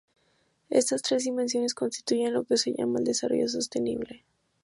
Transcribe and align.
Estas 0.71 1.03
tres 1.03 1.25
dimensiones 1.25 1.75
constituyen 1.75 2.33
lo 2.33 2.43
que 2.43 2.57
se 2.57 2.73
llama 2.75 2.97
el 2.97 3.05
desarrollo 3.05 3.47
sostenible. 3.47 4.25